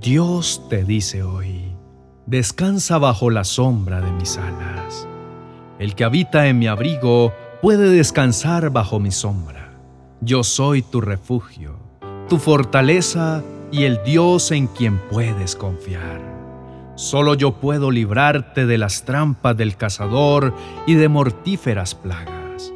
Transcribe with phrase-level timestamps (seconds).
[0.00, 1.74] Dios te dice hoy,
[2.24, 5.08] descansa bajo la sombra de mis alas.
[5.80, 9.72] El que habita en mi abrigo puede descansar bajo mi sombra.
[10.20, 11.80] Yo soy tu refugio,
[12.28, 13.42] tu fortaleza
[13.72, 16.20] y el Dios en quien puedes confiar.
[16.94, 20.54] Solo yo puedo librarte de las trampas del cazador
[20.86, 22.72] y de mortíferas plagas,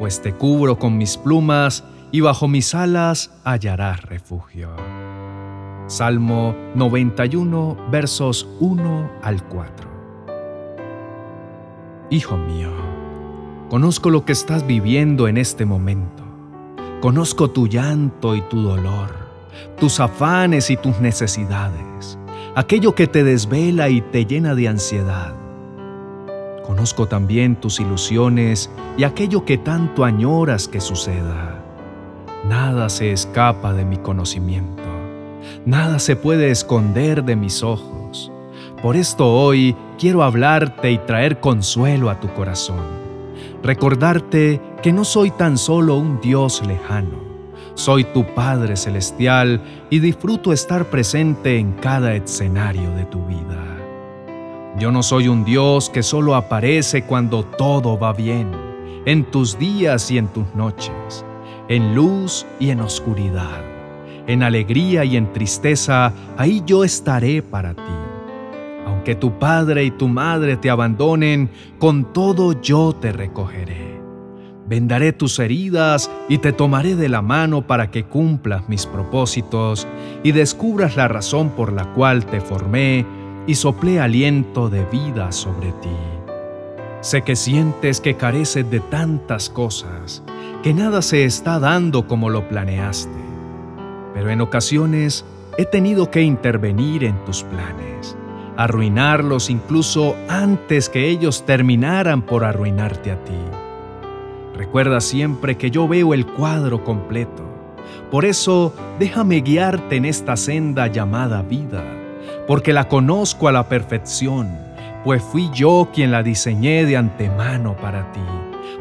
[0.00, 5.03] pues te cubro con mis plumas y bajo mis alas hallarás refugio.
[5.94, 9.88] Salmo 91, versos 1 al 4.
[12.10, 12.72] Hijo mío,
[13.70, 16.24] conozco lo que estás viviendo en este momento.
[17.00, 19.10] Conozco tu llanto y tu dolor,
[19.78, 22.18] tus afanes y tus necesidades,
[22.56, 25.32] aquello que te desvela y te llena de ansiedad.
[26.66, 31.62] Conozco también tus ilusiones y aquello que tanto añoras que suceda.
[32.48, 34.93] Nada se escapa de mi conocimiento.
[35.66, 38.30] Nada se puede esconder de mis ojos.
[38.82, 42.84] Por esto hoy quiero hablarte y traer consuelo a tu corazón.
[43.62, 47.24] Recordarte que no soy tan solo un Dios lejano.
[47.74, 53.64] Soy tu Padre Celestial y disfruto estar presente en cada escenario de tu vida.
[54.78, 58.50] Yo no soy un Dios que solo aparece cuando todo va bien,
[59.06, 61.24] en tus días y en tus noches,
[61.68, 63.73] en luz y en oscuridad
[64.26, 67.82] en alegría y en tristeza, ahí yo estaré para ti.
[68.86, 73.94] Aunque tu padre y tu madre te abandonen, con todo yo te recogeré.
[74.66, 79.86] Vendaré tus heridas y te tomaré de la mano para que cumplas mis propósitos
[80.22, 83.04] y descubras la razón por la cual te formé
[83.46, 85.90] y soplé aliento de vida sobre ti.
[87.02, 90.22] Sé que sientes que careces de tantas cosas,
[90.62, 93.23] que nada se está dando como lo planeaste
[94.14, 95.24] pero en ocasiones
[95.58, 98.16] he tenido que intervenir en tus planes,
[98.56, 103.34] arruinarlos incluso antes que ellos terminaran por arruinarte a ti.
[104.56, 107.42] Recuerda siempre que yo veo el cuadro completo.
[108.10, 111.82] Por eso déjame guiarte en esta senda llamada vida,
[112.46, 114.48] porque la conozco a la perfección,
[115.02, 118.20] pues fui yo quien la diseñé de antemano para ti,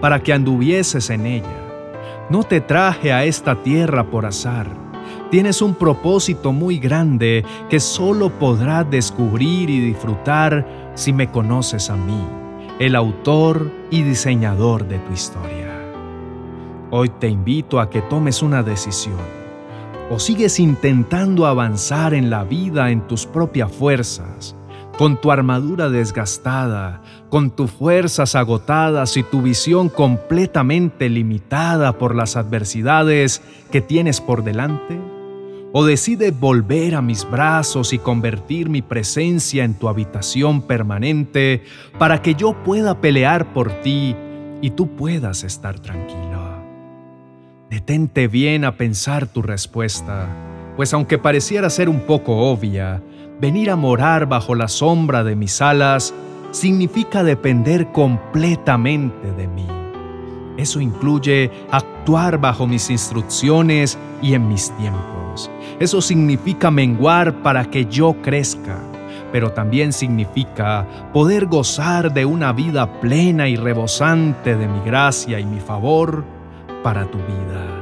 [0.00, 1.46] para que anduvieses en ella.
[2.28, 4.66] No te traje a esta tierra por azar,
[5.30, 11.94] Tienes un propósito muy grande que solo podrás descubrir y disfrutar si me conoces a
[11.94, 12.20] mí,
[12.80, 15.70] el autor y diseñador de tu historia.
[16.90, 19.20] Hoy te invito a que tomes una decisión.
[20.10, 24.56] O sigues intentando avanzar en la vida en tus propias fuerzas,
[24.98, 32.36] con tu armadura desgastada, con tus fuerzas agotadas y tu visión completamente limitada por las
[32.36, 33.40] adversidades
[33.70, 35.09] que tienes por delante?
[35.72, 41.62] O decides volver a mis brazos y convertir mi presencia en tu habitación permanente
[41.98, 44.16] para que yo pueda pelear por ti
[44.60, 46.40] y tú puedas estar tranquilo.
[47.70, 50.28] Detente bien a pensar tu respuesta,
[50.76, 53.00] pues aunque pareciera ser un poco obvia,
[53.40, 56.12] venir a morar bajo la sombra de mis alas
[56.50, 59.66] significa depender completamente de mí.
[60.56, 65.19] Eso incluye actuar bajo mis instrucciones y en mis tiempos
[65.78, 68.78] eso significa menguar para que yo crezca,
[69.32, 75.46] pero también significa poder gozar de una vida plena y rebosante de mi gracia y
[75.46, 76.24] mi favor
[76.82, 77.80] para tu vida.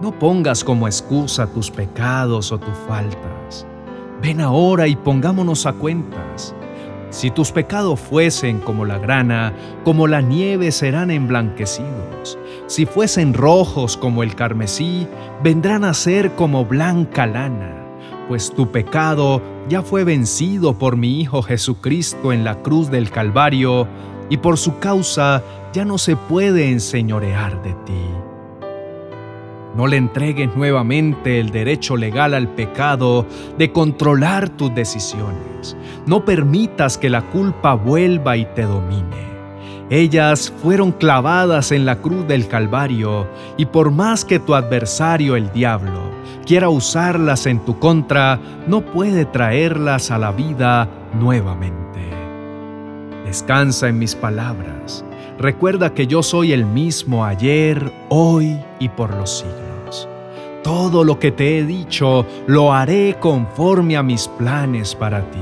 [0.00, 3.66] No pongas como excusa tus pecados o tus faltas.
[4.22, 6.54] Ven ahora y pongámonos a cuentas.
[7.10, 9.52] Si tus pecados fuesen como la grana,
[9.84, 12.38] como la nieve serán emblanquecidos.
[12.66, 15.06] Si fuesen rojos como el carmesí,
[15.42, 17.74] vendrán a ser como blanca lana.
[18.28, 23.88] Pues tu pecado ya fue vencido por mi Hijo Jesucristo en la cruz del Calvario,
[24.30, 25.42] y por su causa
[25.72, 28.27] ya no se puede enseñorear de ti.
[29.78, 33.24] No le entregues nuevamente el derecho legal al pecado
[33.58, 35.76] de controlar tus decisiones.
[36.04, 39.28] No permitas que la culpa vuelva y te domine.
[39.88, 45.52] Ellas fueron clavadas en la cruz del Calvario y por más que tu adversario el
[45.52, 46.10] diablo
[46.44, 52.00] quiera usarlas en tu contra, no puede traerlas a la vida nuevamente.
[53.24, 55.04] Descansa en mis palabras.
[55.38, 59.67] Recuerda que yo soy el mismo ayer, hoy y por los siglos.
[60.62, 65.38] Todo lo que te he dicho lo haré conforme a mis planes para ti.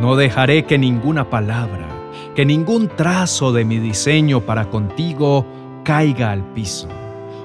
[0.00, 1.88] No dejaré que ninguna palabra,
[2.34, 5.46] que ningún trazo de mi diseño para contigo
[5.84, 6.88] caiga al piso.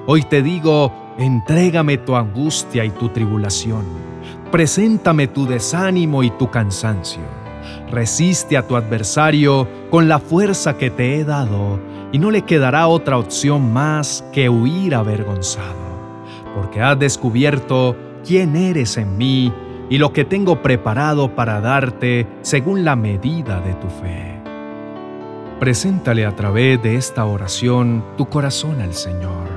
[0.06, 3.84] Hoy te digo, entrégame tu angustia y tu tribulación.
[4.50, 7.22] preséntame tu desánimo y tu cansancio.
[7.90, 11.80] Resiste a tu adversario con la fuerza que te he dado,
[12.12, 15.91] y no le quedará otra opción más que huir avergonzado,
[16.54, 17.96] porque has descubierto
[18.26, 19.52] quién eres en mí
[19.90, 24.40] y lo que tengo preparado para darte según la medida de tu fe.
[25.60, 29.48] Preséntale a través de esta oración tu corazón al Señor.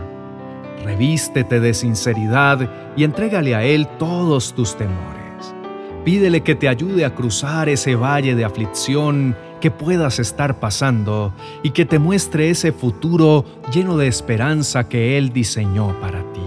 [0.84, 5.56] Revístete de sinceridad y entrégale a Él todos tus temores.
[6.04, 11.34] Pídele que te ayude a cruzar ese valle de aflicción que puedas estar pasando
[11.64, 13.44] y que te muestre ese futuro
[13.74, 16.45] lleno de esperanza que Él diseñó para ti.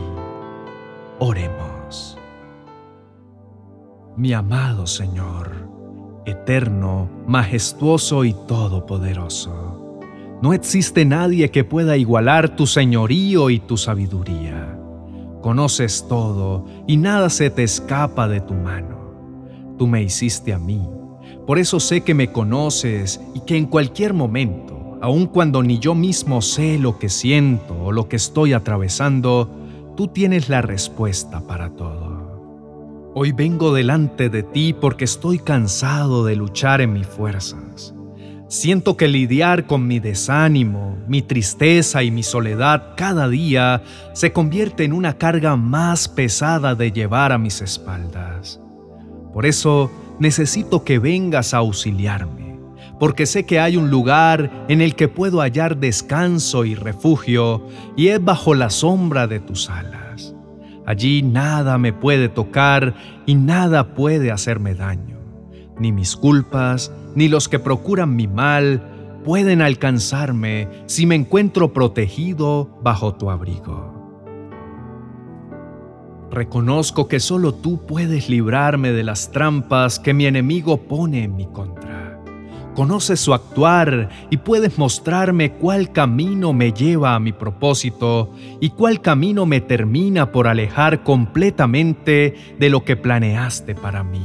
[1.21, 2.17] Oremos.
[4.17, 5.69] Mi amado Señor,
[6.25, 9.99] eterno, majestuoso y todopoderoso,
[10.41, 14.79] no existe nadie que pueda igualar tu señorío y tu sabiduría.
[15.43, 19.75] Conoces todo y nada se te escapa de tu mano.
[19.77, 20.89] Tú me hiciste a mí,
[21.49, 25.97] por eso sé que me conoces y que en cualquier momento, aun cuando ni yo
[25.97, 29.58] mismo sé lo que siento o lo que estoy atravesando,
[29.99, 33.11] tú tienes la respuesta para todo.
[33.17, 37.93] Hoy vengo delante de ti porque estoy cansado de luchar en mis fuerzas.
[38.47, 44.85] Siento que lidiar con mi desánimo, mi tristeza y mi soledad cada día se convierte
[44.85, 48.61] en una carga más pesada de llevar a mis espaldas.
[49.33, 49.91] Por eso
[50.21, 52.48] necesito que vengas a auxiliarme,
[52.99, 57.67] porque sé que hay un lugar en el que puedo hallar descanso y refugio,
[57.97, 60.35] y es bajo la sombra de tus alas.
[60.87, 62.95] Allí nada me puede tocar
[63.27, 65.19] y nada puede hacerme daño.
[65.79, 68.83] Ni mis culpas, ni los que procuran mi mal
[69.25, 73.95] pueden alcanzarme si me encuentro protegido bajo tu abrigo.
[76.31, 81.47] Reconozco que solo tú puedes librarme de las trampas que mi enemigo pone en mi
[81.47, 81.98] contra
[82.79, 89.01] conoces su actuar y puedes mostrarme cuál camino me lleva a mi propósito y cuál
[89.01, 94.23] camino me termina por alejar completamente de lo que planeaste para mí.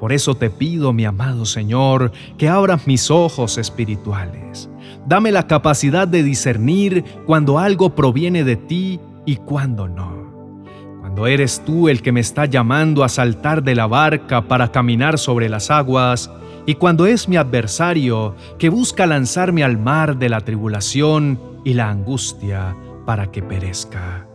[0.00, 4.70] Por eso te pido, mi amado Señor, que abras mis ojos espirituales.
[5.06, 10.64] Dame la capacidad de discernir cuando algo proviene de ti y cuando no.
[11.00, 15.18] Cuando eres tú el que me está llamando a saltar de la barca para caminar
[15.18, 16.30] sobre las aguas,
[16.68, 21.88] y cuando es mi adversario que busca lanzarme al mar de la tribulación y la
[21.88, 22.76] angustia
[23.06, 24.26] para que perezca.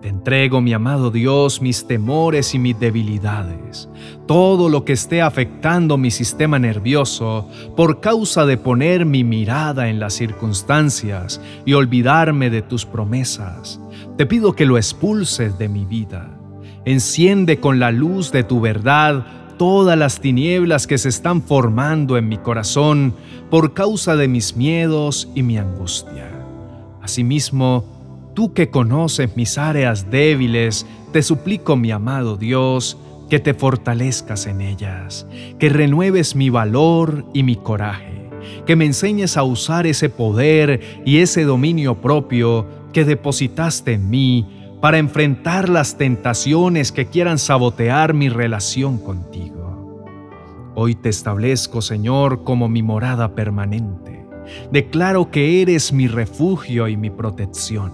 [0.00, 3.88] Te entrego, mi amado Dios, mis temores y mis debilidades,
[4.28, 9.98] todo lo que esté afectando mi sistema nervioso por causa de poner mi mirada en
[9.98, 13.80] las circunstancias y olvidarme de tus promesas.
[14.16, 16.38] Te pido que lo expulses de mi vida.
[16.84, 19.26] Enciende con la luz de tu verdad
[19.58, 23.14] todas las tinieblas que se están formando en mi corazón
[23.50, 26.30] por causa de mis miedos y mi angustia.
[27.02, 27.84] Asimismo,
[28.34, 32.96] tú que conoces mis áreas débiles, te suplico, mi amado Dios,
[33.28, 35.26] que te fortalezcas en ellas,
[35.58, 38.30] que renueves mi valor y mi coraje,
[38.64, 44.57] que me enseñes a usar ese poder y ese dominio propio que depositaste en mí
[44.80, 49.58] para enfrentar las tentaciones que quieran sabotear mi relación contigo.
[50.74, 54.24] Hoy te establezco, Señor, como mi morada permanente.
[54.70, 57.92] Declaro que eres mi refugio y mi protección.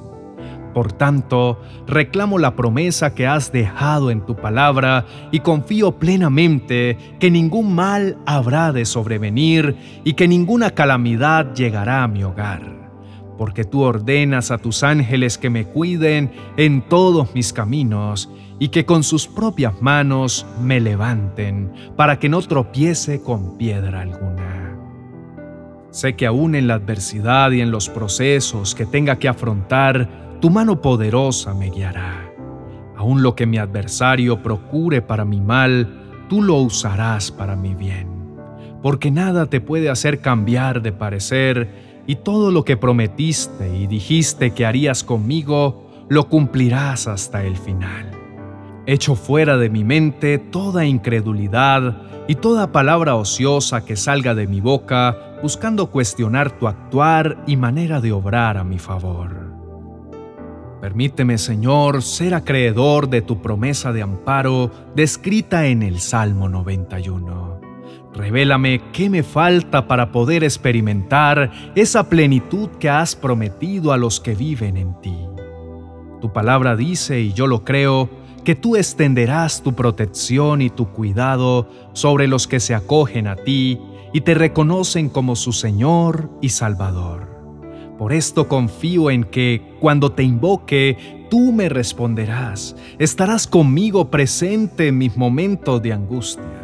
[0.74, 7.30] Por tanto, reclamo la promesa que has dejado en tu palabra y confío plenamente que
[7.30, 12.73] ningún mal habrá de sobrevenir y que ninguna calamidad llegará a mi hogar
[13.36, 18.84] porque tú ordenas a tus ángeles que me cuiden en todos mis caminos y que
[18.84, 24.76] con sus propias manos me levanten para que no tropiece con piedra alguna.
[25.90, 30.50] Sé que aún en la adversidad y en los procesos que tenga que afrontar, tu
[30.50, 32.32] mano poderosa me guiará.
[32.96, 38.08] Aún lo que mi adversario procure para mi mal, tú lo usarás para mi bien,
[38.82, 44.52] porque nada te puede hacer cambiar de parecer y todo lo que prometiste y dijiste
[44.52, 48.10] que harías conmigo, lo cumplirás hasta el final.
[48.86, 54.60] Echo fuera de mi mente toda incredulidad y toda palabra ociosa que salga de mi
[54.60, 59.44] boca buscando cuestionar tu actuar y manera de obrar a mi favor.
[60.80, 67.53] Permíteme, Señor, ser acreedor de tu promesa de amparo descrita en el Salmo 91
[68.14, 74.34] Revélame qué me falta para poder experimentar esa plenitud que has prometido a los que
[74.34, 75.16] viven en ti.
[76.20, 78.08] Tu palabra dice, y yo lo creo,
[78.44, 83.80] que tú extenderás tu protección y tu cuidado sobre los que se acogen a ti
[84.12, 87.34] y te reconocen como su Señor y Salvador.
[87.98, 94.98] Por esto confío en que, cuando te invoque, tú me responderás, estarás conmigo presente en
[94.98, 96.63] mis momentos de angustia,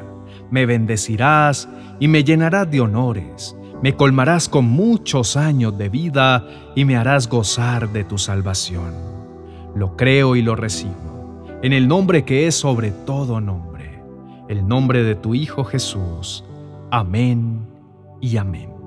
[0.50, 6.85] me bendecirás y me llenarás de honores, me colmarás con muchos años de vida y
[6.85, 8.95] me harás gozar de tu salvación.
[9.75, 14.02] Lo creo y lo recibo, en el nombre que es sobre todo nombre,
[14.49, 16.45] el nombre de tu Hijo Jesús.
[16.90, 17.66] Amén
[18.21, 18.80] y amén.